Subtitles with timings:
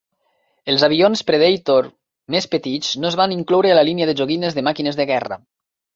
[0.71, 1.89] Els avions Predator
[2.35, 5.39] més petits no es van incloure a la línia de joguines de màquines de guerra.